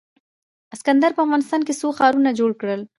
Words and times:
اسکندر 0.73 1.11
په 1.15 1.21
افغانستان 1.25 1.61
کې 1.67 1.73
څو 1.79 1.87
ښارونه 1.97 2.29
جوړ 2.39 2.51
کړل 2.61 2.81